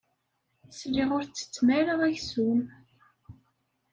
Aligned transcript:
Sliɣ 0.77 1.09
ur 1.17 1.23
tettettem 1.25 1.67
ara 1.79 1.93
aksum. 2.07 2.61